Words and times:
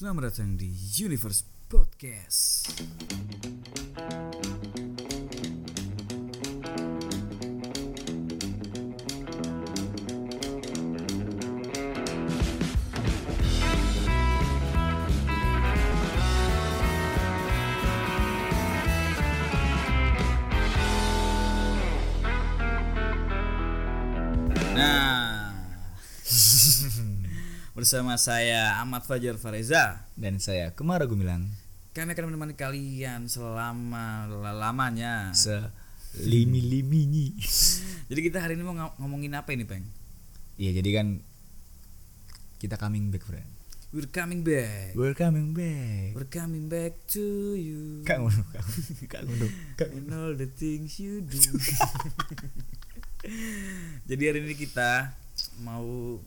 Selamat 0.00 0.32
datang 0.32 0.56
di 0.56 0.72
Universe 1.04 1.44
Podcast. 1.68 2.72
Bersama 27.90 28.14
saya 28.14 28.78
Ahmad 28.78 29.02
Fajar 29.02 29.34
Fareza 29.34 30.06
dan 30.14 30.38
saya 30.38 30.70
Kemara 30.70 31.10
Gumilang 31.10 31.50
kami 31.90 32.14
akan 32.14 32.30
menemani 32.30 32.54
kalian 32.54 33.26
selama 33.26 34.30
lamanya. 34.30 35.34
selimi 35.34 36.62
liminya 36.62 37.34
Jadi 38.14 38.20
kita 38.22 38.38
hari 38.38 38.54
ini 38.54 38.62
mau 38.62 38.78
ng- 38.78 38.94
ngomongin 38.94 39.34
apa 39.34 39.50
ini, 39.50 39.66
Peng? 39.66 39.82
iya 40.54 40.70
jadi 40.70 41.02
kan 41.02 41.18
kita 42.62 42.78
coming 42.78 43.10
back 43.10 43.26
friend 43.26 43.50
We're 43.90 44.06
coming 44.06 44.46
back. 44.46 44.94
we're 44.94 45.18
coming 45.18 45.50
back 45.50 46.14
We're 46.14 46.30
coming 46.30 46.70
back 46.70 46.94
to 47.18 47.58
you. 47.58 48.06
kak 48.06 48.22
ngono 48.22 48.38
kak 48.54 48.62
kak 49.10 49.20
ngono 49.26 49.50
kak 49.74 49.90
And 49.90 50.14
all 50.14 50.38
the 50.38 50.46
things 50.46 50.94
you 51.02 51.26
do. 51.26 51.42
Jadi 54.06 54.22
hari 54.30 54.46
ini 54.46 54.54
kita 54.54 55.10
mau 55.66 56.22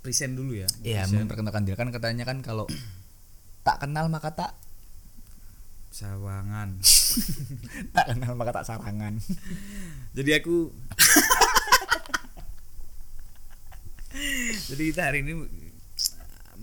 present 0.00 0.32
dulu 0.32 0.56
ya. 0.56 0.68
iya 0.80 1.04
memperkenalkan 1.06 1.68
diri 1.68 1.76
kan 1.76 1.92
katanya 1.92 2.24
kan 2.24 2.40
kalau 2.40 2.64
tak 3.66 3.82
kenal 3.84 4.08
maka 4.08 4.32
tak 4.32 4.52
sawangan. 5.90 6.76
tak 7.96 8.04
kenal 8.12 8.36
maka 8.36 8.52
tak 8.60 8.66
sarangan 8.68 9.16
Jadi 10.16 10.30
aku 10.36 10.68
Jadi 14.72 14.82
kita 14.92 15.08
hari 15.08 15.20
ini 15.24 15.32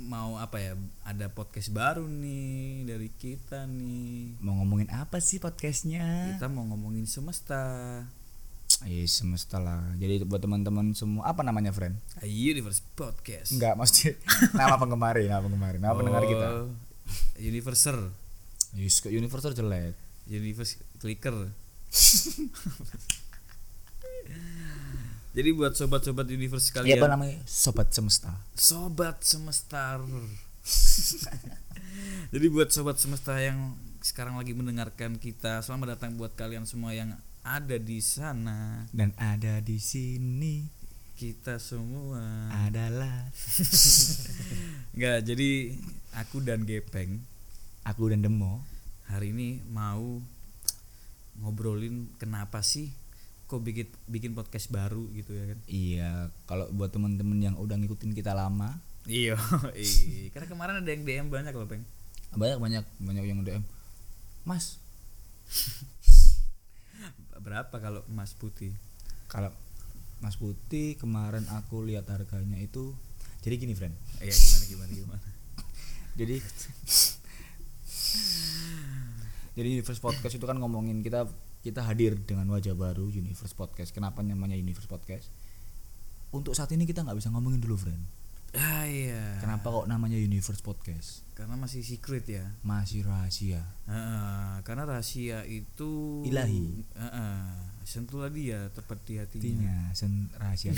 mau 0.03 0.37
apa 0.37 0.57
ya? 0.57 0.73
Ada 1.05 1.29
podcast 1.29 1.69
baru 1.69 2.05
nih 2.05 2.85
dari 2.85 3.09
kita 3.13 3.65
nih. 3.69 4.41
mau 4.41 4.57
ngomongin 4.61 4.89
apa 4.89 5.21
sih 5.21 5.37
podcastnya 5.37 6.33
Kita 6.33 6.49
mau 6.49 6.65
ngomongin 6.69 7.05
semesta. 7.05 8.05
Iya 8.83 9.07
semesta 9.07 9.59
lah 9.59 9.83
jadi 9.95 10.23
buat 10.23 10.39
teman-teman 10.39 10.91
semua 10.93 11.27
apa 11.27 11.41
namanya 11.41 11.71
friend 11.71 11.95
A 12.19 12.27
Universe 12.27 12.83
Podcast. 12.93 13.55
enggak 13.55 13.75
mesti 13.75 14.15
nama 14.59 14.75
penggemar 14.75 15.15
ya 15.17 15.39
nama 15.39 15.47
penggemar 15.47 15.73
nama 15.79 15.93
pendengar 15.95 16.23
kita 16.25 16.47
Oh, 16.63 16.69
Universer. 17.35 17.99
Yus 18.73 19.03
ke 19.03 19.11
universe 19.11 19.53
jelek 19.53 19.93
Universe 20.25 20.79
Clicker. 20.97 21.51
Jadi 25.33 25.49
buat 25.51 25.73
sobat-sobat 25.73 26.29
universe 26.29 26.69
Iya 26.69 26.73
kalian, 26.77 26.97
apa 27.01 27.09
namanya 27.09 27.37
sobat 27.49 27.89
semesta 27.89 28.37
sobat 28.53 29.17
semesta. 29.25 29.97
Jadi 32.33 32.45
buat 32.49 32.69
sobat 32.69 33.01
semesta 33.01 33.37
yang 33.41 33.73
sekarang 33.99 34.37
lagi 34.37 34.53
mendengarkan 34.53 35.17
kita, 35.17 35.61
selamat 35.61 35.97
datang 35.97 36.17
buat 36.17 36.33
kalian 36.37 36.69
semua 36.69 36.93
yang 36.93 37.17
ada 37.43 37.75
di 37.75 37.99
sana. 37.99 38.87
dan 38.89 39.11
ada 39.15 39.59
di 39.59 39.75
sini 39.75 40.63
Kita 41.13 41.55
semua. 41.57 42.49
adalah 42.61 43.29
Enggak, 44.93 45.23
jadi 45.23 45.49
aku 46.13 46.39
dan 46.39 46.63
Gepeng 46.63 47.19
aku 47.83 48.07
dan 48.07 48.21
Demo 48.21 48.63
hari 49.05 49.29
ini 49.29 49.59
mau 49.67 50.23
ngobrolin 51.35 52.07
kenapa 52.15 52.61
sih 52.61 52.93
kok 53.43 53.59
bikin 53.59 53.91
bikin 54.07 54.31
podcast 54.31 54.69
baru 54.69 55.05
gitu 55.11 55.31
ya 55.31 55.45
kan. 55.45 55.59
iya 55.67 56.11
kalau 56.43 56.71
buat 56.71 56.89
temen-temen 56.89 57.39
yang 57.41 57.55
udah 57.55 57.75
ngikutin 57.75 58.11
kita 58.11 58.31
lama 58.31 58.79
Iya, 59.03 59.35
iya. 59.75 60.31
Karena 60.31 60.47
kemarin 60.47 60.75
ada 60.79 60.87
yang 60.87 61.03
DM 61.03 61.27
banyak 61.27 61.51
loh, 61.51 61.67
Peng. 61.67 61.83
banyak 62.31 62.55
banyak 62.55 62.83
banyak 62.97 63.23
yang 63.25 63.43
DM 63.43 63.63
Mas 64.43 64.79
Berapa 67.43 67.75
kalau 67.77 68.01
emas 68.07 68.31
putih? 68.33 68.71
kalau 69.27 69.49
Mas 70.21 70.39
Putih 70.39 70.95
kemarin 70.95 71.43
aku 71.51 71.83
lihat 71.83 72.07
harganya 72.07 72.55
itu 72.55 72.93
jadi 73.43 73.59
gini 73.59 73.75
friend 73.75 73.91
Iya, 74.21 74.31
gimana 74.31 74.63
gimana 74.69 74.91
gimana. 74.93 75.27
jadi 76.19 76.37
jadi 79.53 79.67
Universe 79.67 79.99
Podcast 79.99 80.33
itu 80.37 80.45
kan 80.47 80.55
ngomongin 80.61 81.01
kita 81.03 81.27
kita 81.59 81.83
hadir 81.83 82.15
dengan 82.23 82.47
wajah 82.53 82.71
baru 82.71 83.09
Universe 83.09 83.51
Podcast 83.51 83.91
kenapa 83.91 84.23
namanya 84.23 84.55
Universe 84.55 84.87
Podcast 84.87 85.27
untuk 86.31 86.55
saat 86.55 86.71
ini 86.71 86.87
kita 86.87 87.03
nggak 87.03 87.17
bisa 87.17 87.27
ngomongin 87.33 87.59
dulu 87.59 87.75
friend 87.75 88.03
Ah 88.53 88.85
iya. 88.85 89.41
kenapa 89.41 89.65
kok 89.65 89.85
namanya 89.85 90.13
Universe 90.13 90.61
Podcast 90.61 91.25
Karena 91.33 91.57
masih 91.57 91.81
secret 91.81 92.21
ya. 92.23 92.45
masih 92.61 93.01
rahasia 93.01 93.65
Heeh, 93.85 94.61
karena 94.61 94.85
rahasia 94.85 95.41
itu 95.43 96.21
Ilahi. 96.23 96.85
Heeh, 96.93 97.41
sentuhlah 97.81 98.29
dia 98.29 98.69
tepat 98.69 99.01
di 99.03 99.17
hatinya. 99.17 99.41
artinya 99.41 99.75
sen 99.91 100.29
rahasia 100.35 100.69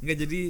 Enggak 0.00 0.16
jadi 0.20 0.40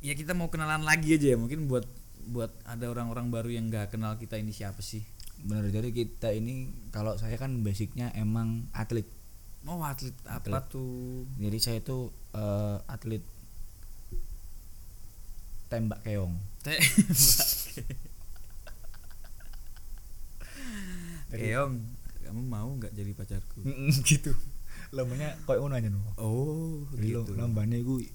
ya 0.00 0.14
kita 0.14 0.32
mau 0.32 0.48
kenalan 0.48 0.80
lagi 0.80 1.12
aja 1.12 1.34
ya 1.34 1.38
mungkin 1.38 1.66
buat 1.66 1.84
buat 2.26 2.50
ada 2.64 2.88
orang-orang 2.88 3.28
baru 3.28 3.50
yang 3.52 3.68
nggak 3.68 3.92
kenal 3.92 4.16
kita 4.16 4.34
ini 4.36 4.50
siapa 4.50 4.80
sih 4.80 5.04
bener 5.36 5.68
jadi 5.68 5.92
kita 5.92 6.32
ini 6.32 6.64
kalau 6.90 7.14
saya 7.14 7.36
kan 7.36 7.60
basicnya 7.60 8.08
emang 8.14 8.66
atlet 8.72 9.04
oh 9.62 9.82
atlet 9.82 10.14
apa 10.24 10.64
tuh 10.64 11.26
jadi 11.36 11.58
saya 11.58 11.78
itu 11.80 12.08
eh, 12.32 12.76
atlet 12.88 13.20
tembak 15.66 16.00
keong 16.02 16.34
Teh. 16.62 16.78
Keong, 21.28 21.74
kamu 22.22 22.42
mau 22.42 22.70
nggak 22.72 22.90
jadi 22.90 23.12
pacarku? 23.12 23.60
gitu 24.02 24.32
lamanya 24.88 25.34
kayak 25.42 25.58
ngono 25.58 25.74
aja 25.74 25.90
Oh, 26.16 26.86
gitu. 26.94 27.34
lambane 27.34 27.82
gue 27.82 28.06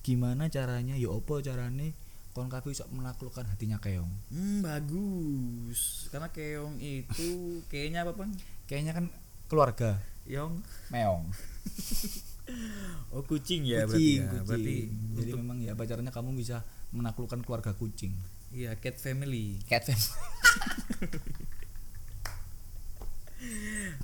gimana 0.00 0.46
caranya 0.46 0.94
ya 0.94 1.08
apa 1.08 1.38
carane 1.40 1.94
kon 2.30 2.48
kabeh 2.48 2.70
iso 2.70 2.82
menaklukkan 2.88 3.46
hatinya 3.46 3.78
keong 3.78 4.10
Hmm, 4.28 4.60
bagus. 4.60 6.08
Karena 6.08 6.26
keong 6.28 6.76
itu 6.78 7.28
kayaknya 7.70 8.02
apa, 8.02 8.12
Bang? 8.12 8.34
kayaknya 8.64 8.92
kan 8.92 9.06
keluarga 9.46 10.00
Yong. 10.24 10.58
meong 10.88 11.30
Oh, 13.12 13.20
kucing 13.22 13.68
ya 13.68 13.84
kucing, 13.84 14.24
berarti. 14.24 14.24
Ya. 14.24 14.24
kucing. 14.24 14.46
Berarti 14.48 14.76
jadi 15.20 15.30
untuk- 15.30 15.40
memang 15.44 15.58
ya 15.60 15.72
pacarnya 15.76 16.08
kamu 16.08 16.32
bisa 16.32 16.64
menaklukkan 16.92 17.40
keluarga 17.44 17.72
kucing 17.76 18.12
iya, 18.52 18.76
cat 18.76 18.96
family. 19.00 19.60
cat 19.64 19.84
fam 19.84 19.96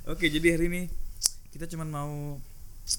Oke, 0.09 0.27
jadi 0.27 0.57
hari 0.57 0.67
ini 0.67 0.81
kita 1.53 1.69
cuman 1.69 1.87
mau 1.87 2.13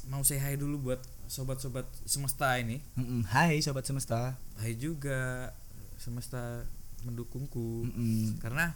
mau 0.06 0.22
say 0.22 0.38
hi 0.38 0.54
dulu 0.54 0.78
buat 0.90 1.00
sobat-sobat 1.26 1.86
semesta 2.06 2.54
ini. 2.58 2.78
Mm-mm. 2.94 3.26
hai 3.34 3.58
sobat 3.58 3.82
semesta 3.82 4.38
Hai 4.58 4.78
juga 4.78 5.50
semesta 5.98 6.64
mendukungku. 7.02 7.86
Mm-mm. 7.90 8.38
Karena 8.38 8.72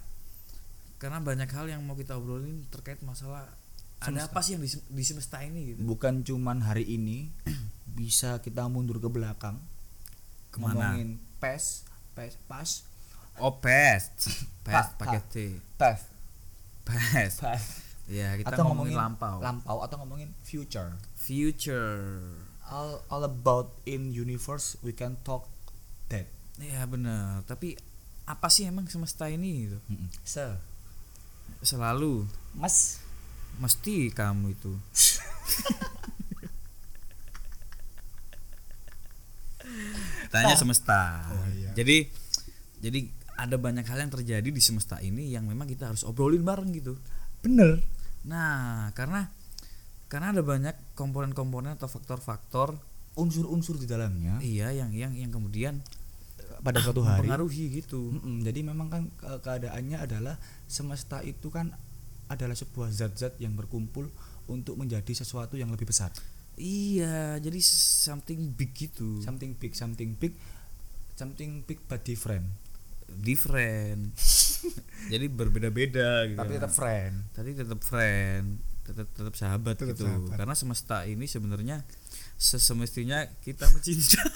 karena 0.98 1.18
banyak 1.22 1.50
hal 1.50 1.66
yang 1.70 1.82
mau 1.86 1.94
kita 1.94 2.18
obrolin 2.18 2.66
terkait 2.74 2.98
masalah 3.06 3.46
ada 3.96 4.10
Semesta. 4.10 4.28
apa 4.28 4.40
sih 4.40 4.52
yang 4.52 4.62
di, 4.62 4.70
di 4.70 5.02
semesta 5.02 5.36
ini 5.40 5.60
gitu. 5.70 5.80
bukan 5.82 6.20
cuman 6.20 6.60
hari 6.60 6.84
ini 6.84 7.30
bisa 7.94 8.38
kita 8.38 8.66
mundur 8.66 8.96
ke 8.96 9.06
belakang 9.06 9.56
Ke 10.48 10.58
mana? 10.58 10.92
ngomongin 10.92 11.16
pes 11.36 11.84
pes 12.12 12.34
pas 12.42 12.70
Oh, 13.34 13.58
past. 13.58 14.30
Past 14.62 14.94
Pa- 14.94 15.04
pakai 15.04 15.18
pa- 15.18 15.28
T. 15.28 15.36
pes 15.74 16.00
Past. 16.84 17.36
pes 17.40 17.64
Ya, 18.06 18.36
kita 18.36 18.52
atau 18.52 18.62
ngomongin, 18.64 18.92
ngomongin 18.92 18.96
lampau. 18.96 19.36
lampau 19.40 19.78
atau 19.80 19.96
ngomongin 19.98 20.30
future 20.40 20.92
Future. 21.14 22.20
all, 22.64 23.02
all 23.08 23.22
about 23.22 23.74
in 23.84 24.08
universe 24.08 24.76
we 24.80 24.90
can 24.90 25.16
talk 25.20 25.48
that 26.06 26.28
Ya 26.54 26.84
benar. 26.84 27.42
Tapi 27.42 27.74
apa 28.22 28.46
sih 28.46 28.64
emang 28.64 28.86
semesta 28.86 29.26
ini 29.26 29.66
gitu? 29.66 29.78
Mm-mm. 29.86 30.06
se 30.22 30.46
Selalu 31.60 32.28
mas 32.52 33.00
mesti 33.58 34.10
kamu 34.10 34.54
itu. 34.54 34.72
Tanya 40.32 40.54
semesta. 40.58 41.24
Oh, 41.30 41.46
iya. 41.54 41.70
Jadi 41.72 42.10
jadi 42.82 43.00
ada 43.34 43.56
banyak 43.58 43.82
hal 43.86 43.98
yang 43.98 44.12
terjadi 44.12 44.46
di 44.46 44.62
semesta 44.62 45.00
ini 45.02 45.32
yang 45.32 45.48
memang 45.48 45.66
kita 45.66 45.90
harus 45.90 46.04
obrolin 46.06 46.44
bareng 46.44 46.70
gitu. 46.74 46.94
bener 47.44 47.82
Nah, 48.24 48.88
karena 48.96 49.28
karena 50.08 50.32
ada 50.32 50.40
banyak 50.40 50.72
komponen-komponen 50.94 51.76
atau 51.76 51.90
faktor-faktor 51.90 52.78
unsur-unsur 53.14 53.78
di 53.78 53.86
dalamnya 53.86 54.42
iya 54.42 54.74
yang 54.74 54.90
yang 54.90 55.14
yang 55.14 55.30
kemudian 55.30 55.78
pada 56.64 56.80
suatu 56.80 57.04
hari 57.04 57.28
Mempengaruhi 57.28 57.64
gitu. 57.82 58.10
Mm-mm, 58.14 58.40
jadi 58.42 58.60
memang 58.64 58.88
kan 58.88 59.02
ke- 59.18 59.38
keadaannya 59.44 59.98
adalah 60.00 60.36
semesta 60.66 61.20
itu 61.20 61.52
kan 61.52 61.74
adalah 62.34 62.52
sebuah 62.52 62.90
zat-zat 62.90 63.38
yang 63.38 63.54
berkumpul 63.54 64.10
untuk 64.46 64.74
menjadi 64.76 65.14
sesuatu 65.14 65.54
yang 65.54 65.70
lebih 65.70 65.86
besar 65.86 66.10
Iya, 66.54 67.42
jadi 67.42 67.58
something 68.06 68.54
big 68.54 68.70
gitu. 68.74 69.18
something 69.18 69.54
big 69.54 69.74
something 69.74 70.14
big 70.14 70.34
something 71.14 71.62
big 71.62 71.82
but 71.86 72.02
different 72.02 72.46
different. 73.10 74.14
jadi 75.12 75.26
berbeda-beda 75.28 76.24
gitu. 76.26 76.38
tapi 76.38 76.50
tetap 76.54 76.72
friend 76.72 77.14
Tadi 77.30 77.50
tetap 77.52 77.80
friend, 77.82 78.46
tetap 78.82 79.06
tetap 79.12 79.34
sahabat 79.34 79.74
Tetap 79.76 79.92
gitu. 79.94 80.06
sahabat. 80.06 80.34
Karena 80.38 80.54
semesta 80.54 81.02
ini 81.04 81.26
sebenarnya 81.26 81.82
sesemestinya 82.34 83.26
kita 83.42 83.66
mencinta. 83.70 84.22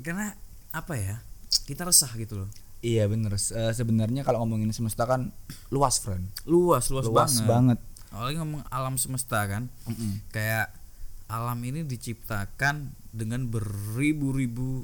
Karena 0.00 0.32
apa 0.72 0.94
ya? 0.96 1.16
Kita 1.62 1.82
resah 1.82 2.10
gitu 2.14 2.36
loh. 2.38 2.50
iya 2.80 3.04
bener 3.04 3.36
Se- 3.36 3.52
sebenarnya 3.74 4.20
kalau 4.20 4.40
ngomongin 4.40 4.70
semesta 4.70 5.04
kan 5.04 5.28
luas 5.74 5.98
friend 5.98 6.24
Luas, 6.44 6.88
luas, 6.88 7.04
luas 7.04 7.32
banget. 7.36 7.46
banget 7.46 7.78
Apalagi 8.10 8.36
ngomong 8.38 8.62
alam 8.68 8.96
semesta 8.96 9.38
kan. 9.44 9.70
Mm-mm. 9.84 10.18
Kayak 10.30 10.74
alam 11.26 11.60
ini 11.60 11.84
diciptakan 11.84 12.90
dengan 13.08 13.46
beribu-ribu 13.46 14.82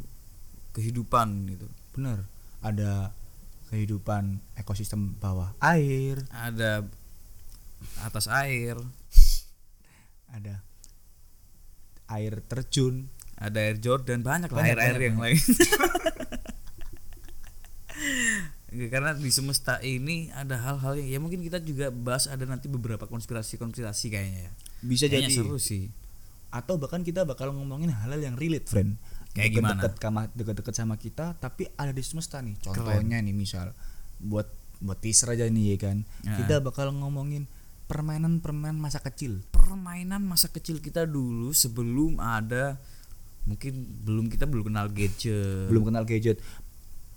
kehidupan 0.72 1.26
gitu. 1.48 1.66
bener 1.92 2.22
ada 2.60 3.10
kehidupan 3.66 4.38
ekosistem 4.54 5.16
bawah 5.16 5.50
air 5.58 6.22
Ada 6.28 6.86
atas 7.98 8.28
air, 8.28 8.78
ada 10.28 10.62
air 12.06 12.38
terjun 12.42 13.10
ada 13.34 13.58
air 13.58 13.76
Jordan 13.76 14.22
banyak 14.22 14.48
lah 14.48 14.58
Banyak, 14.58 14.78
air 14.78 14.94
air 14.94 15.00
yang 15.02 15.18
lain 15.18 15.36
karena 18.92 19.16
di 19.16 19.30
semesta 19.32 19.80
ini 19.80 20.28
ada 20.32 20.60
hal-hal 20.60 21.00
yang 21.00 21.08
ya 21.08 21.18
mungkin 21.18 21.40
kita 21.40 21.62
juga 21.64 21.88
bahas 21.88 22.28
ada 22.28 22.44
nanti 22.44 22.68
beberapa 22.68 23.08
konspirasi-konspirasi 23.08 24.06
kayaknya 24.12 24.40
ya. 24.48 24.52
Bisa 24.84 25.08
kayaknya 25.08 25.32
jadi. 25.32 25.38
seru 25.40 25.56
sih. 25.56 25.88
Atau 26.52 26.76
bahkan 26.76 27.00
kita 27.00 27.24
bakal 27.24 27.52
ngomongin 27.56 27.90
hal-hal 27.90 28.20
yang 28.20 28.36
relate 28.36 28.68
friend. 28.68 29.00
Kayak 29.36 29.50
gimana? 29.52 29.80
deket 29.84 29.92
sama 30.00 30.22
deket-deket 30.32 30.74
sama 30.74 30.94
kita 30.96 31.36
tapi 31.36 31.68
ada 31.76 31.92
di 31.92 32.00
semesta 32.00 32.40
nih. 32.40 32.56
Contohnya 32.60 33.20
nih 33.20 33.36
misal 33.36 33.76
buat 34.20 34.48
buat 34.80 34.98
teaser 35.00 35.32
aja 35.32 35.44
nih 35.48 35.76
ya 35.76 35.78
kan. 35.80 35.96
Ya. 36.24 36.36
kita 36.40 36.60
bakal 36.60 36.92
ngomongin 36.92 37.48
permainan-permainan 37.86 38.76
masa 38.76 39.00
kecil. 39.00 39.44
Permainan 39.52 40.24
masa 40.24 40.48
kecil 40.48 40.80
kita 40.80 41.04
dulu 41.04 41.52
sebelum 41.52 42.20
ada 42.20 42.80
mungkin 43.46 43.86
belum 44.02 44.26
kita 44.32 44.48
belum 44.48 44.72
kenal 44.72 44.88
gadget. 44.90 45.70
Belum 45.70 45.86
kenal 45.86 46.02
gadget 46.02 46.42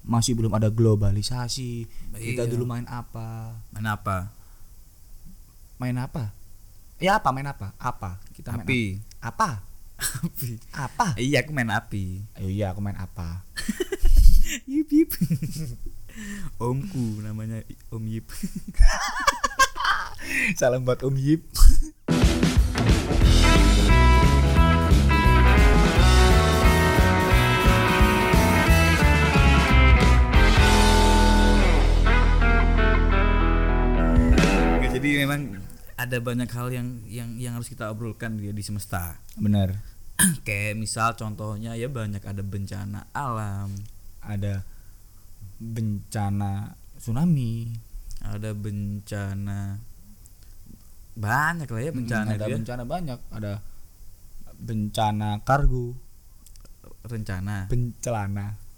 masih 0.01 0.33
belum 0.33 0.51
ada 0.51 0.67
globalisasi. 0.67 1.85
Kita 2.13 2.43
Iya. 2.43 2.49
dulu 2.49 2.65
main 2.65 2.85
apa? 2.85 3.53
Main 3.71 3.85
apa? 3.85 4.29
Main 5.77 5.95
apa? 5.95 6.33
Ya 6.99 7.17
apa? 7.17 7.29
Main 7.31 7.47
apa? 7.47 7.71
Apa? 7.77 8.19
Kita 8.33 8.51
main 8.51 8.63
api. 8.63 8.81
apa? 9.19 9.63
Api. 9.99 10.51
Apa? 10.71 11.07
Iya 11.15 11.43
aku 11.43 11.51
main 11.51 11.69
api. 11.69 12.23
Ayo 12.35 12.49
iya 12.49 12.71
aku 12.71 12.79
main 12.79 12.95
apa? 12.95 13.43
Yip 14.71 14.89
yip. 14.89 15.09
Omku 16.57 17.21
namanya 17.21 17.61
om 17.89 18.03
yip. 18.03 18.27
Salam 20.59 20.83
buat 20.83 20.99
Om 21.01 21.15
Yip 21.15 21.41
ada 35.99 36.17
banyak 36.23 36.47
hal 36.47 36.71
yang 36.71 37.03
yang 37.11 37.35
yang 37.35 37.59
harus 37.59 37.67
kita 37.67 37.91
obrolkan 37.91 38.39
di, 38.39 38.47
di 38.55 38.63
semesta. 38.63 39.19
Bener 39.35 39.83
kayak 40.47 40.79
misal 40.79 41.11
contohnya 41.19 41.75
ya 41.75 41.91
banyak 41.91 42.23
ada 42.23 42.39
bencana 42.39 43.11
alam. 43.11 43.67
Ada 44.23 44.63
bencana 45.59 46.79
tsunami. 46.95 47.67
Ada 48.23 48.55
bencana 48.55 49.83
banyak 51.19 51.67
lah 51.67 51.81
ya 51.83 51.91
bencana 51.91 52.31
ada 52.31 52.47
itu 52.47 52.47
ya. 52.47 52.55
bencana 52.63 52.83
banyak. 52.87 53.19
Ada 53.35 53.53
bencana 54.55 55.43
kargo. 55.43 55.99
Rencana. 57.03 57.67
Bencelana 57.67 58.69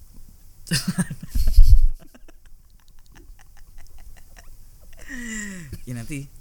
ya 5.83 5.91
nanti 5.91 6.31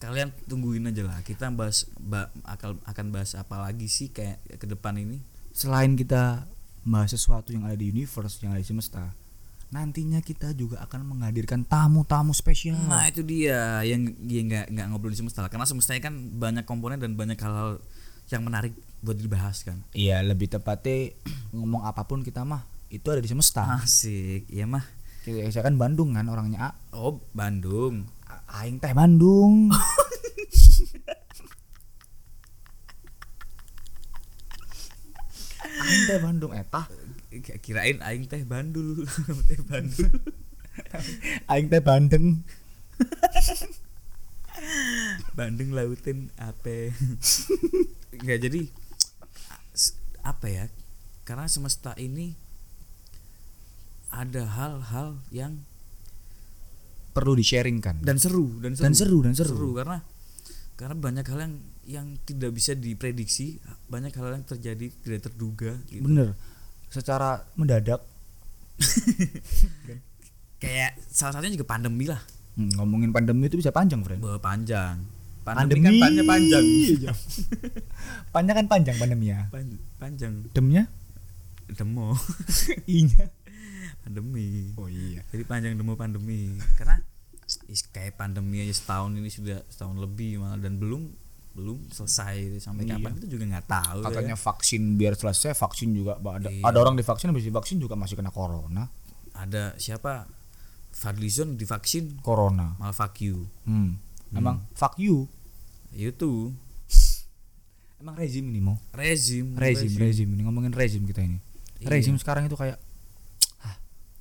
kalian 0.00 0.32
tungguin 0.48 0.88
aja 0.88 1.04
lah 1.04 1.20
kita 1.20 1.52
bahas 1.52 1.84
ba, 2.00 2.32
akal 2.48 2.80
akan 2.88 3.06
bahas 3.12 3.36
apa 3.36 3.60
lagi 3.60 3.86
sih 3.86 4.08
kayak 4.10 4.40
ke 4.56 4.66
depan 4.66 4.96
ini. 4.96 5.20
Selain 5.52 5.92
kita 5.92 6.48
bahas 6.88 7.12
sesuatu 7.12 7.52
yang 7.52 7.68
ada 7.68 7.76
di 7.76 7.92
universe 7.92 8.40
yang 8.40 8.56
ada 8.56 8.64
di 8.64 8.68
semesta 8.68 9.12
nantinya 9.70 10.18
kita 10.18 10.50
juga 10.58 10.82
akan 10.82 11.14
menghadirkan 11.14 11.62
tamu-tamu 11.62 12.34
spesial. 12.34 12.74
Nah 12.90 13.06
itu 13.06 13.22
dia 13.22 13.86
yang 13.86 14.02
dia 14.18 14.42
nggak 14.42 14.66
nggak 14.74 14.86
ngobrol 14.90 15.14
di 15.14 15.18
semesta 15.22 15.46
karena 15.46 15.62
semestanya 15.62 16.10
kan 16.10 16.14
banyak 16.36 16.66
komponen 16.66 16.98
dan 16.98 17.14
banyak 17.14 17.38
hal-hal 17.38 17.78
yang 18.34 18.42
menarik 18.42 18.74
buat 18.98 19.14
dibahas 19.14 19.62
kan. 19.62 19.78
Iya 19.94 20.26
lebih 20.26 20.50
tepatnya 20.50 21.14
ngomong 21.56 21.86
apa 21.86 22.02
pun 22.02 22.26
kita 22.26 22.42
mah 22.42 22.66
itu 22.90 23.06
ada 23.14 23.22
di 23.22 23.30
semesta. 23.30 23.78
Asik 23.78 24.50
iya 24.50 24.66
mah. 24.66 24.82
Kita- 25.22 25.46
saya 25.54 25.62
kan 25.62 25.78
Bandung 25.78 26.18
kan 26.18 26.26
orangnya 26.26 26.74
A- 26.74 26.78
oh 26.98 27.22
Bandung 27.30 28.10
aing 28.58 28.76
teh 28.82 28.92
Bandung. 28.94 29.70
Aing 35.60 36.02
teh 36.08 36.18
Bandung 36.22 36.52
etah 36.54 36.86
K- 37.30 37.60
kirain 37.62 38.02
aing 38.02 38.26
teh 38.26 38.42
bandul. 38.42 39.06
Teh 39.48 39.60
bandul. 39.62 40.10
Aing 41.46 41.66
teh 41.70 41.78
Bandeng. 41.78 42.42
Bandung 45.38 45.70
lautin 45.70 46.34
apa 46.34 46.90
nggak 48.10 48.40
jadi 48.50 48.60
apa 50.26 50.46
ya? 50.50 50.64
Karena 51.22 51.46
semesta 51.46 51.94
ini 51.94 52.34
ada 54.10 54.42
hal-hal 54.50 55.22
yang 55.30 55.62
perlu 57.20 57.36
di 57.36 57.44
sharingkan 57.44 58.00
dan 58.00 58.16
seru 58.16 58.56
dan 58.58 58.72
seru 58.72 58.84
Dan 58.88 58.94
seru, 58.96 59.18
dan 59.20 59.32
seru. 59.36 59.70
karena 59.76 59.98
karena 60.74 60.94
banyak 60.96 61.24
hal 61.28 61.38
yang 61.38 61.54
yang 61.84 62.06
tidak 62.24 62.50
bisa 62.50 62.72
diprediksi 62.72 63.60
banyak 63.86 64.08
hal 64.10 64.32
yang 64.32 64.42
terjadi 64.42 64.88
tidak 65.04 65.20
terduga 65.22 65.76
gitu. 65.86 66.00
bener. 66.02 66.32
Secara 66.88 67.44
mendadak. 67.54 68.00
Kayak 70.60 70.92
salah 71.06 71.36
satunya 71.36 71.54
juga 71.54 71.68
pandemi 71.68 72.04
lah. 72.04 72.20
Hmm, 72.56 72.68
ngomongin 72.76 73.10
pandemi 73.10 73.46
itu 73.46 73.56
bisa 73.56 73.70
panjang 73.70 74.00
friend 74.00 74.20
bahwa 74.20 74.40
panjang. 74.40 74.96
Pandemi 75.40 75.80
kan 75.80 75.94
panjang 75.98 76.26
panjang. 76.26 76.64
Iya. 76.64 77.12
panjang 78.34 78.54
kan 78.60 78.66
panjang 78.68 78.96
pandeminya 78.96 79.38
Pan- 79.48 79.80
panjang. 79.96 80.32
Demnya? 80.52 80.84
Demo. 81.70 82.12
Inya. 82.90 83.24
Pandemi. 84.00 84.74
Oh 84.76 84.86
iya. 84.86 85.24
Jadi 85.32 85.42
panjang 85.44 85.74
demo 85.74 85.96
pandemi. 85.96 86.56
Karena 86.76 87.00
kayak 87.90 88.18
pandemi 88.18 88.62
aja 88.62 88.74
setahun 88.74 89.14
ini 89.14 89.30
sudah 89.30 89.62
setahun 89.70 89.96
lebih 89.96 90.42
malah 90.42 90.58
dan 90.58 90.74
belum 90.76 91.06
belum 91.50 91.90
selesai 91.90 92.62
sampai 92.62 92.86
Iya. 92.86 92.98
kapan 92.98 93.10
kita 93.18 93.26
juga 93.26 93.44
nggak 93.50 93.66
tahu 93.66 93.98
ya. 94.00 94.06
katanya 94.06 94.36
vaksin 94.38 94.82
biar 94.94 95.14
selesai 95.18 95.50
vaksin 95.54 95.88
juga 95.90 96.14
ada 96.18 96.46
Iya. 96.46 96.62
ada 96.62 96.78
orang 96.78 96.94
divaksin 96.94 97.30
habis 97.30 97.42
divaksin 97.42 97.78
juga 97.82 97.98
masih 97.98 98.14
kena 98.14 98.30
corona. 98.30 98.86
Ada 99.34 99.74
siapa? 99.78 100.26
Fadlizon 100.90 101.54
divaksin. 101.54 102.18
Corona. 102.22 102.74
Malah 102.78 102.94
fuck 102.94 103.18
you. 103.22 103.46
Hmm. 103.66 103.98
emang 104.30 104.62
fuck 104.74 104.94
you? 104.94 105.26
Itu. 105.90 106.54
Emang 108.00 108.16
rezim 108.16 108.46
ini 108.48 108.60
mau 108.64 108.80
rezim 108.96 109.52
rezim 109.60 109.92
rezim. 110.00 110.28
ini 110.32 110.42
ngomongin 110.46 110.72
rezim 110.72 111.04
kita 111.04 111.20
ini. 111.20 111.36
Iya. 111.82 111.88
rezim 111.92 112.16
sekarang 112.16 112.48
itu 112.48 112.56
kayak 112.56 112.78
ah, 113.60 113.76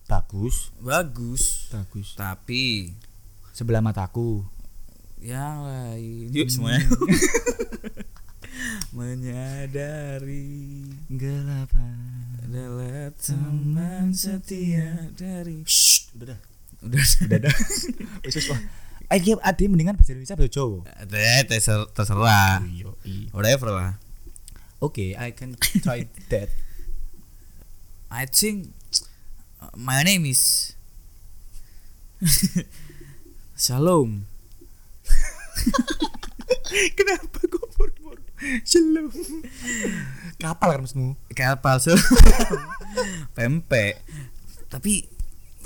bagus. 0.10 0.74
Bagus. 0.82 1.72
Bagus. 1.72 2.18
Tapi 2.18 2.92
sebelah 3.60 3.84
mataku. 3.84 4.48
Yang 5.20 5.58
lain 5.68 6.28
yuk 6.32 6.48
semuanya. 6.48 6.80
Menyadari 8.96 10.88
gelap 11.12 11.76
adalah 12.40 13.12
teman 13.20 14.16
setia 14.16 15.12
dari 15.12 15.68
Shh, 15.68 16.16
udah 16.16 16.32
dah. 16.32 16.40
Udah 16.88 17.04
udah 17.04 17.40
dah. 17.44 17.56
Wis 18.24 18.48
wah. 18.48 18.64
Ayo 19.12 19.44
adi 19.44 19.68
mendingan 19.68 20.00
bahasa 20.00 20.16
Indonesia 20.16 20.40
bahasa 20.40 20.56
Jawa. 20.56 20.80
Terser- 21.52 21.92
terserah. 21.92 22.64
Iya 22.64 22.96
iya. 23.04 23.28
Whatever 23.36 23.76
lah. 23.76 24.00
Oke, 24.80 25.20
I 25.20 25.36
can 25.36 25.60
try 25.60 26.08
that. 26.32 26.48
I 28.08 28.24
think 28.24 28.72
uh, 29.60 29.76
my 29.76 30.00
name 30.08 30.24
is 30.24 30.72
Shalom. 33.60 34.24
Kenapa 36.98 37.40
kok 37.44 37.68
murmur? 37.76 38.24
Shalom. 38.64 39.12
Kapal 40.40 40.80
kan 40.80 40.88
maksudmu? 40.88 41.20
Kayak 41.36 41.60
palsu. 41.60 41.92
Pempek. 43.36 44.00
Tapi 44.72 45.04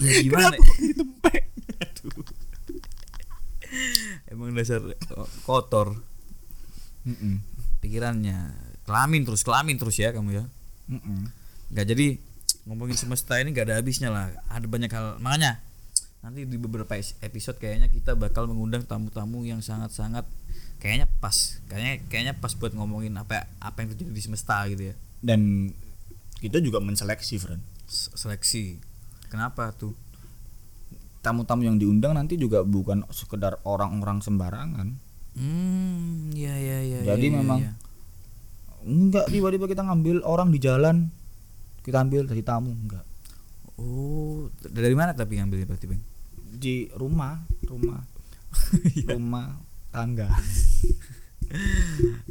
ya 0.01 0.25
gimana? 0.25 0.57
Ditempek. 0.57 1.53
Emang 4.25 4.57
dasar 4.57 4.81
oh, 5.13 5.29
kotor 5.45 6.01
Mm-mm. 7.05 7.45
pikirannya. 7.77 8.57
Kelamin 8.89 9.21
terus, 9.21 9.45
kelamin 9.45 9.77
terus 9.77 10.01
ya 10.01 10.09
kamu 10.09 10.41
ya. 10.41 10.45
Mm-mm. 10.89 11.29
nggak 11.69 11.85
jadi 11.93 12.17
ngomongin 12.65 12.97
semesta 12.97 13.37
ini 13.37 13.53
nggak 13.53 13.69
ada 13.69 13.75
habisnya 13.79 14.09
lah 14.11 14.33
ada 14.51 14.67
banyak 14.67 14.91
hal 14.91 15.17
makanya 15.23 15.63
nanti 16.23 16.47
di 16.47 16.55
beberapa 16.55 16.95
episode 17.19 17.59
kayaknya 17.59 17.91
kita 17.91 18.15
bakal 18.15 18.47
mengundang 18.47 18.87
tamu-tamu 18.87 19.43
yang 19.43 19.59
sangat-sangat 19.59 20.23
kayaknya 20.79 21.11
pas 21.19 21.59
kayaknya 21.67 21.99
kayaknya 22.07 22.33
pas 22.39 22.55
buat 22.55 22.71
ngomongin 22.71 23.11
apa 23.19 23.51
apa 23.59 23.83
yang 23.83 23.91
terjadi 23.91 24.11
di 24.11 24.23
semesta 24.23 24.63
gitu 24.71 24.91
ya 24.91 24.95
Dan 25.19 25.71
kita 26.39 26.59
juga 26.59 26.83
menseleksi, 26.83 27.39
friend. 27.39 27.63
Seleksi 27.87 28.79
kenapa 29.27 29.71
tuh 29.75 29.95
Tamu-tamu 31.23 31.63
yang 31.63 31.79
diundang 31.79 32.19
nanti 32.19 32.35
juga 32.35 32.67
bukan 32.67 33.07
sekedar 33.07 33.55
orang-orang 33.63 34.19
sembarangan. 34.19 34.99
hmm 35.39 36.35
ya 36.35 36.51
ya 36.55 36.79
ya 36.83 36.99
Jadi 37.15 37.27
ya, 37.27 37.31
ya, 37.31 37.37
memang 37.39 37.59
ya. 37.63 37.71
enggak 38.83 39.31
tiba-tiba 39.31 39.71
kita 39.71 39.87
ngambil 39.87 40.19
orang 40.23 40.51
di 40.51 40.59
jalan 40.59 41.07
kita 41.83 42.03
ambil 42.03 42.27
dari 42.27 42.43
tamu 42.43 42.75
enggak 42.75 43.03
oh 43.79 44.51
dari 44.67 44.95
mana 44.95 45.15
tapi 45.15 45.39
ngambilnya 45.39 45.63
berarti 45.63 45.87
bang 45.87 46.03
di 46.53 46.87
rumah 46.93 47.41
rumah 47.65 48.01
rumah 49.13 49.57
tangga. 49.89 50.29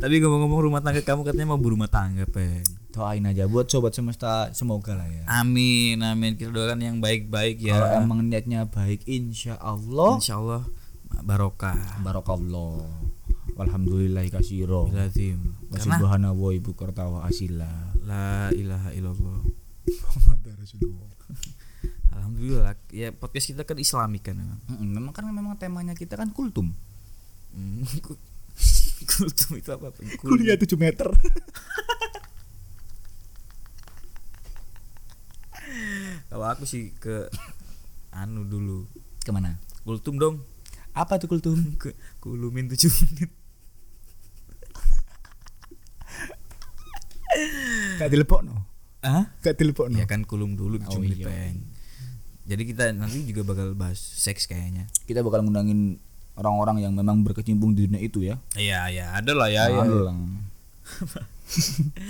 Tapi 0.03 0.15
ngomong-ngomong 0.19 0.61
rumah 0.67 0.81
tangga 0.83 1.03
kamu 1.03 1.23
katanya 1.23 1.55
mau 1.55 1.61
berumah 1.61 1.91
tangga 1.91 2.27
peng. 2.27 2.65
Doain 2.93 3.25
aja 3.25 3.49
buat 3.49 3.71
sobat 3.71 3.95
semesta 3.97 4.51
semoga 4.53 4.99
lah 4.99 5.09
ya. 5.09 5.25
Amin 5.31 6.03
amin. 6.03 6.35
Kita 6.35 6.51
doakan 6.51 6.83
yang 6.83 6.97
baik-baik 6.99 7.63
ya. 7.63 7.79
Kalau 7.79 7.89
emang 8.03 8.21
niatnya 8.27 8.67
baik 8.69 9.07
insya 9.07 9.57
Allah. 9.57 10.19
Insya 10.19 10.43
Allah 10.43 10.63
barokah. 11.23 12.03
Barokallah. 12.03 12.89
Walhamdulillah 13.53 14.25
kasiro 14.33 14.89
Lazim. 14.89 15.61
Karena 15.69 15.99
Subhana 15.99 16.29
wa 16.33 16.51
ibu 16.53 16.73
kertawa 16.73 17.29
asila. 17.29 17.69
La 18.05 18.49
ilaha 18.53 18.91
illallah. 18.97 19.41
Alhamdulillah 22.43 22.75
ya 22.91 23.15
podcast 23.15 23.47
kita 23.47 23.63
kan 23.63 23.79
Islami 23.79 24.19
kan 24.19 24.35
memang. 24.35 24.59
Memang 24.67 25.15
kan 25.15 25.23
memang 25.25 25.55
temanya 25.55 25.95
kita 25.95 26.19
kan 26.19 26.27
kultum 26.29 26.75
Hmm, 27.55 27.87
ku- 28.03 28.19
Kultum 29.05 29.55
itu 29.55 29.71
apa? 29.71 29.93
Bang? 29.93 30.09
Kul- 30.17 30.43
kuliah 30.43 30.59
7 30.59 30.75
meter 30.75 31.07
Kalau 36.29 36.47
aku 36.47 36.65
sih 36.65 36.91
ke 36.97 37.31
anu 38.11 38.43
dulu. 38.43 38.91
ke 39.21 39.31
mana 39.31 39.55
Kultum 39.85 40.19
dong. 40.19 40.43
apa 40.93 41.17
tuh 41.17 41.31
kultum 41.31 41.55
Ke 41.81 41.95
kulumin 42.19 42.67
7 42.67 42.91
menit. 42.91 43.31
gak 47.97 48.11
dilepokno 48.11 48.67
Hah? 49.01 49.31
gak 49.39 49.57
dilepokno 49.57 49.95
Ya 49.95 50.05
kan 50.05 50.27
kulum 50.27 50.53
dulu 50.53 50.77
7 50.77 50.89
Oh, 50.89 50.99
menit, 50.99 51.17
iya. 51.17 51.31
Peng. 51.31 51.57
Jadi 52.43 52.63
kita 52.67 52.91
nanti 52.91 53.23
juga 53.23 53.47
bakal 53.47 53.73
bahas 53.73 53.99
seks 53.99 54.51
kayaknya. 54.51 54.91
kita 55.07 55.23
bakal 55.23 55.47
ngundangin 55.47 56.03
orang-orang 56.35 56.83
yang 56.83 56.93
memang 56.93 57.23
berkecimpung 57.23 57.77
di 57.77 57.87
dunia 57.87 58.01
itu 58.01 58.25
ya 58.25 58.41
Iya, 58.57 58.89
ya, 58.91 59.07
ada 59.15 59.33
lah 59.33 59.49
ya. 59.49 59.69
ya. 59.71 59.83
Alang. 59.85 60.43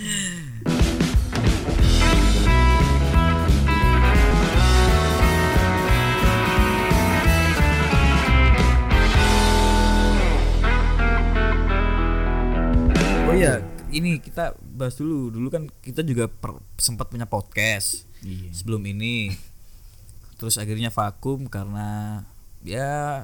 Oh 13.23 13.35
iya, 13.35 13.63
ini 13.89 14.21
kita 14.21 14.53
bahas 14.75 14.93
dulu. 14.95 15.31
Dulu 15.33 15.47
kan 15.49 15.63
kita 15.81 16.05
juga 16.05 16.29
per- 16.29 16.61
sempat 16.77 17.09
punya 17.09 17.25
podcast 17.25 18.05
Iya. 18.21 18.53
sebelum 18.53 18.83
ini. 18.85 19.33
Terus 20.43 20.59
akhirnya 20.59 20.91
vakum 20.91 21.47
karena 21.47 22.19
ya 22.67 23.23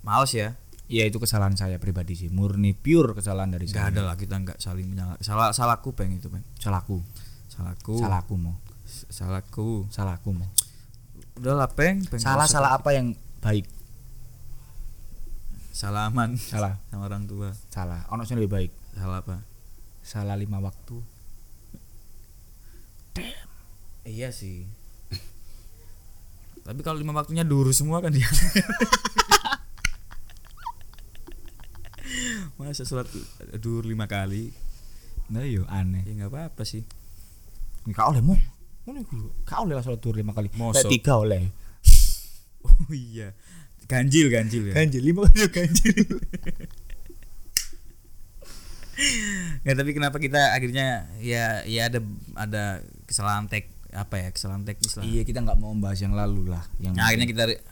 males 0.00 0.32
ya. 0.32 0.56
Ya 0.88 1.04
itu 1.04 1.20
kesalahan 1.20 1.52
saya 1.56 1.76
pribadi 1.76 2.16
sih, 2.16 2.32
murni 2.32 2.72
pure 2.72 3.12
kesalahan 3.12 3.52
dari 3.52 3.68
Gak 3.68 3.76
saya. 3.76 3.92
ada 3.92 4.00
lah 4.00 4.16
kita 4.16 4.40
nggak 4.40 4.56
saling 4.56 4.88
menyalahkan. 4.88 5.20
Salah 5.20 5.52
salahku 5.52 5.92
peng 5.92 6.16
itu 6.16 6.32
peng. 6.32 6.40
Salahku, 6.56 7.04
Salahku. 7.52 8.00
salahku 8.00 8.34
mau, 8.40 8.56
Salahku. 9.12 9.68
salahku 9.92 10.32
mau. 10.32 10.48
Udah 11.36 11.52
lah 11.52 11.68
peng. 11.68 12.00
peng 12.04 12.20
Salah 12.20 12.48
salah 12.48 12.76
apa 12.80 12.96
yang 12.96 13.12
baik? 13.40 13.68
Salah 15.72 16.08
aman 16.08 16.36
Salah, 16.40 16.80
sama 16.88 17.08
orang 17.08 17.28
tua. 17.28 17.52
salah. 17.68 18.08
Ono 18.08 18.24
lebih 18.24 18.48
baik. 18.48 18.70
Salah 18.96 19.20
apa? 19.20 19.36
Salah 20.00 20.36
lima 20.36 20.60
waktu. 20.60 20.96
Iya 24.04 24.32
sih. 24.32 24.68
Tapi 26.64 26.80
kalau 26.80 26.96
lima 26.96 27.12
waktunya 27.12 27.44
dulu 27.44 27.68
semua 27.76 28.00
kan 28.00 28.08
dia. 28.08 28.24
Masa 32.56 32.88
sholat 32.88 33.04
dur 33.60 33.84
lima 33.84 34.08
kali? 34.08 34.48
Nah 35.28 35.44
yo 35.44 35.68
aneh. 35.68 36.00
Ya 36.08 36.24
nggak 36.24 36.32
apa-apa 36.32 36.64
sih. 36.64 36.80
Kau 37.92 38.16
oleh 38.16 38.24
mau? 38.24 38.32
Ngono 38.88 38.98
iku. 39.04 39.44
Kau 39.44 39.68
oleh 39.68 39.76
sholat 39.84 40.00
duhur 40.00 40.16
lima 40.16 40.32
kali. 40.32 40.48
Mosok. 40.56 40.88
Tiga 40.88 41.20
oleh. 41.20 41.44
Oh 42.64 42.96
iya. 42.96 43.36
Ganjil 43.84 44.32
ganjil 44.32 44.72
ya. 44.72 44.80
Ganjil 44.80 45.04
lima 45.04 45.28
kali 45.28 45.52
ganjil. 45.52 46.16
Nggak, 49.60 49.76
tapi 49.76 49.90
kenapa 49.92 50.16
kita 50.16 50.56
akhirnya 50.56 51.12
ya 51.20 51.60
ya 51.68 51.92
ada 51.92 52.00
ada 52.32 52.80
kesalahan 53.04 53.52
tek 53.52 53.73
apa 53.94 54.18
ya 54.18 54.28
kesalahan 54.28 54.62
teknis 54.62 54.92
lah. 54.94 55.02
iya 55.02 55.22
kita 55.22 55.38
nggak 55.38 55.56
mau 55.56 55.70
membahas 55.70 55.98
yang 55.98 56.12
lalu 56.12 56.50
lah. 56.50 56.66
Yang 56.76 56.94
Nah, 56.94 57.04
akhirnya 57.06 57.26
kita 57.26 57.42
re- 57.46 57.62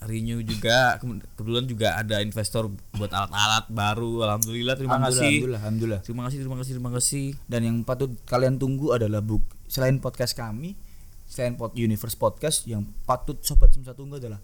renew 0.00 0.40
juga 0.40 0.94
kebetulan 1.34 1.64
juga 1.64 1.88
ada 1.94 2.18
investor 2.18 2.66
buat 2.92 3.10
alat-alat 3.10 3.66
baru 3.68 4.22
alhamdulillah 4.24 4.74
terima 4.74 4.94
Alhamdulillah, 4.94 5.10
kasih 5.10 5.26
Alhamdulillah, 5.34 5.60
alhamdulillah. 5.60 6.00
terima 6.02 6.22
kasih 6.24 6.38
terima 6.38 6.56
kasih 6.56 6.72
terima 6.72 6.90
kasih 6.92 7.26
Dan 7.44 7.60
yang 7.62 7.76
patut 7.82 8.10
kalian 8.24 8.56
tunggu 8.56 8.92
adalah 8.92 9.18
buk 9.18 9.42
selain 9.66 9.98
podcast 9.98 10.32
kami, 10.32 10.78
selain 11.24 11.52
pod 11.52 11.74
Universe 11.74 12.14
Podcast 12.14 12.64
yang 12.64 12.86
patut 13.04 13.42
sobat 13.42 13.68
semesta 13.68 13.92
tunggu 13.92 14.16
adalah 14.16 14.38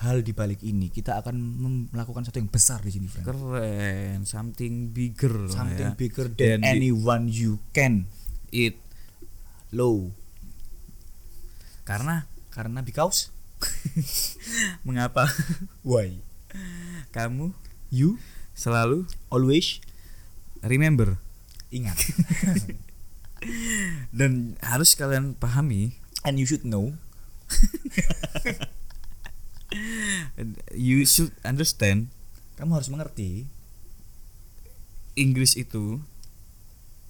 hal 0.00 0.20
di 0.20 0.32
balik 0.32 0.58
ini 0.60 0.88
kita 0.88 1.20
akan 1.20 1.36
melakukan 1.88 2.24
sesuatu 2.24 2.40
yang 2.40 2.48
besar 2.48 2.80
di 2.80 2.90
sini, 2.90 3.06
friend. 3.06 3.24
keren 3.24 4.18
something 4.24 4.88
bigger 4.90 5.46
Something 5.46 5.92
ya. 5.92 5.94
bigger 5.94 6.26
than 6.28 6.58
Dan 6.58 6.60
di- 6.60 6.90
anyone 6.90 7.28
you 7.28 7.60
can. 7.70 8.08
it 8.50 8.80
Low. 9.70 10.10
Karena 11.84 12.26
Karena 12.54 12.86
because? 12.86 13.34
Mengapa? 14.86 15.26
Why? 15.82 16.22
Kamu? 17.10 17.50
You? 17.90 18.22
Selalu? 18.54 19.10
Always? 19.26 19.82
Remember? 20.62 21.18
Ingat. 21.74 21.98
Dan 24.14 24.54
harus 24.62 24.94
kalian 24.94 25.34
pahami. 25.34 25.98
And 26.22 26.38
you 26.38 26.46
should 26.46 26.62
know. 26.62 26.94
You 30.70 31.02
should 31.02 31.34
understand. 31.42 32.14
Kamu 32.54 32.78
harus 32.78 32.86
mengerti. 32.86 33.50
Inggris 35.18 35.58
itu 35.58 35.98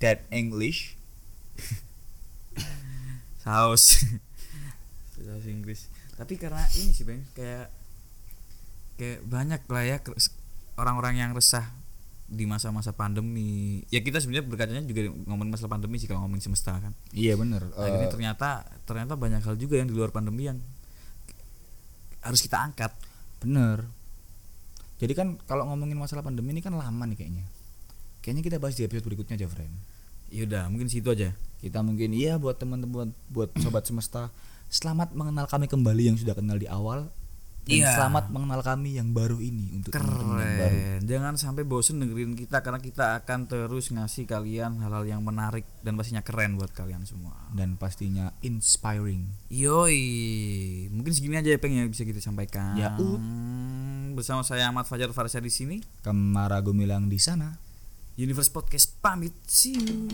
that 0.01 0.25
English? 0.33 0.97
Saus 3.45 4.01
saus 5.25 5.49
Inggris. 5.49 5.89
Tapi 6.15 6.37
karena 6.37 6.63
ini 6.77 6.93
sih 6.93 7.03
bang 7.09 7.25
kayak 7.33 7.67
kayak 8.95 9.21
banyak 9.27 9.63
lah 9.67 9.85
ya 9.85 9.97
orang-orang 10.79 11.19
yang 11.19 11.31
resah 11.35 11.67
di 12.25 12.49
masa-masa 12.49 12.97
pandemi. 12.97 13.85
Ya 13.93 14.01
kita 14.01 14.19
sebenarnya 14.19 14.49
berkacanya 14.49 14.83
juga 14.89 15.13
ngomongin 15.29 15.53
masalah 15.53 15.77
pandemi 15.77 16.01
sih 16.01 16.09
kalau 16.09 16.25
ngomongin 16.25 16.45
semesta 16.51 16.77
kan. 16.81 16.93
Iya 17.13 17.37
bener. 17.37 17.69
Akhirnya 17.77 18.09
Eh, 18.09 18.13
ternyata 18.13 18.49
ternyata 18.89 19.13
banyak 19.15 19.45
hal 19.45 19.57
juga 19.61 19.77
yang 19.77 19.89
di 19.89 19.95
luar 19.95 20.11
pandemi 20.11 20.49
yang 20.49 20.59
harus 22.25 22.41
kita 22.41 22.57
angkat. 22.57 22.91
Bener. 23.45 23.85
Jadi 24.97 25.13
kan 25.13 25.37
kalau 25.45 25.69
ngomongin 25.69 26.01
masalah 26.01 26.25
pandemi 26.25 26.57
ini 26.57 26.65
kan 26.65 26.73
lama 26.73 27.05
nih 27.05 27.19
kayaknya. 27.19 27.45
Kayaknya 28.25 28.43
kita 28.49 28.57
bahas 28.57 28.75
di 28.81 28.89
episode 28.89 29.05
berikutnya 29.05 29.37
aja 29.37 29.45
friend. 29.45 29.75
Yaudah, 30.33 30.73
mungkin 30.73 30.89
situ 30.89 31.13
aja. 31.13 31.37
Kita 31.61 31.85
mungkin 31.85 32.17
iya 32.17 32.41
buat 32.41 32.57
teman-teman 32.57 33.13
buat 33.29 33.53
sobat 33.61 33.85
semesta 33.85 34.33
selamat 34.67 35.13
mengenal 35.13 35.47
kami 35.47 35.67
kembali 35.67 36.03
yang 36.05 36.17
sudah 36.17 36.33
kenal 36.33 36.57
di 36.57 36.67
awal 36.67 37.09
dan 37.65 37.81
Iya. 37.81 37.97
selamat 37.97 38.29
mengenal 38.29 38.61
kami 38.61 39.01
yang 39.01 39.17
baru 39.17 39.41
ini 39.41 39.73
untuk 39.73 39.89
teman-teman 39.89 40.37
yang 40.37 40.53
baru. 40.59 40.77
Keren. 40.77 41.01
Jangan 41.09 41.35
sampai 41.35 41.65
bosen 41.65 41.97
dengerin 41.97 42.37
kita 42.37 42.61
karena 42.61 42.77
kita 42.77 43.17
akan 43.17 43.49
terus 43.49 43.89
ngasih 43.89 44.29
kalian 44.29 44.85
hal-hal 44.85 45.01
yang 45.09 45.25
menarik 45.25 45.65
dan 45.81 45.97
pastinya 45.97 46.21
keren 46.21 46.61
buat 46.61 46.69
kalian 46.71 47.09
semua. 47.09 47.33
dan 47.55 47.79
pastinya 47.79 48.37
inspiring. 48.43 49.31
Yoi, 49.49 50.03
mungkin 50.91 51.15
segini 51.15 51.39
aja 51.39 51.49
ya 51.49 51.59
peng 51.59 51.73
yang 51.73 51.89
bisa 51.89 52.05
kita 52.05 52.21
sampaikan. 52.21 52.77
Ya, 52.77 52.93
Ut. 52.99 53.23
Bersama 54.13 54.45
saya 54.45 54.69
Ahmad 54.69 54.85
Fajar 54.85 55.09
Farsha 55.11 55.41
di 55.41 55.49
sini. 55.49 55.81
Kemara 56.03 56.61
Gumilang 56.61 57.09
di 57.09 57.17
sana. 57.17 57.57
Universe 58.15 58.53
Podcast 58.53 58.93
pamit. 59.01 59.33
See 59.47 59.75
you. 59.75 60.05